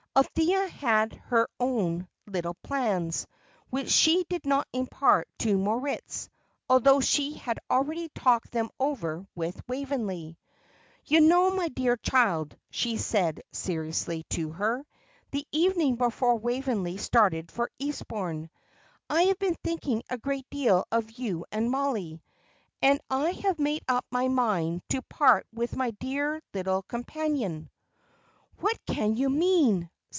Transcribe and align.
Althea 0.13 0.67
had 0.67 1.13
her 1.27 1.47
own 1.57 2.05
little 2.27 2.55
plans, 2.63 3.25
which 3.69 3.89
she 3.89 4.25
did 4.27 4.45
not 4.45 4.67
impart 4.73 5.25
to 5.39 5.57
Moritz, 5.57 6.27
although 6.69 6.99
she 6.99 7.35
had 7.35 7.57
already 7.69 8.09
talked 8.09 8.51
them 8.51 8.69
over 8.77 9.25
with 9.37 9.65
Waveney. 9.69 10.37
"You 11.05 11.21
know, 11.21 11.51
my 11.51 11.69
dear 11.69 11.95
child," 11.95 12.57
she 12.69 12.91
had 12.91 12.99
said, 13.01 13.41
seriously, 13.53 14.23
to 14.31 14.49
her, 14.49 14.85
the 15.31 15.47
evening 15.53 15.95
before 15.95 16.35
Waveney 16.35 16.97
started 16.97 17.49
for 17.49 17.71
Eastbourne. 17.79 18.49
"I 19.09 19.23
have 19.23 19.39
been 19.39 19.55
thinking 19.63 20.03
a 20.09 20.17
great 20.17 20.47
deal 20.49 20.83
of 20.91 21.09
you 21.11 21.45
and 21.53 21.71
Mollie, 21.71 22.21
and 22.81 22.99
I 23.09 23.29
have 23.31 23.59
made 23.59 23.83
up 23.87 24.05
my 24.11 24.27
mind 24.27 24.81
to 24.89 25.01
part 25.03 25.47
with 25.53 25.77
my 25.77 25.91
dear 25.91 26.41
little 26.53 26.81
companion." 26.83 27.69
"What 28.59 28.77
can 28.85 29.15
you 29.15 29.29
mean?" 29.29 29.87